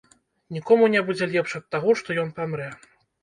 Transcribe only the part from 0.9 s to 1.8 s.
не будзе лепш ад